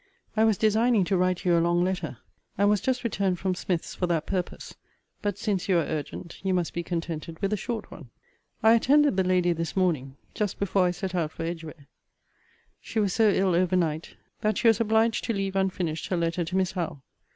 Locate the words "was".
0.45-0.57, 2.71-2.81, 12.99-13.13, 14.67-14.81